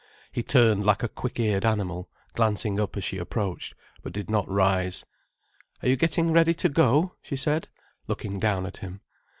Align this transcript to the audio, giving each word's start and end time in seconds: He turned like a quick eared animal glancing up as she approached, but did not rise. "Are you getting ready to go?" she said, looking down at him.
He 0.31 0.41
turned 0.41 0.83
like 0.83 1.03
a 1.03 1.07
quick 1.07 1.39
eared 1.39 1.63
animal 1.63 2.09
glancing 2.33 2.79
up 2.79 2.97
as 2.97 3.03
she 3.03 3.19
approached, 3.19 3.75
but 4.01 4.11
did 4.13 4.31
not 4.31 4.49
rise. 4.49 5.05
"Are 5.83 5.89
you 5.89 5.95
getting 5.95 6.31
ready 6.31 6.55
to 6.55 6.69
go?" 6.69 7.13
she 7.21 7.35
said, 7.35 7.67
looking 8.07 8.39
down 8.39 8.65
at 8.65 8.77
him. 8.77 9.01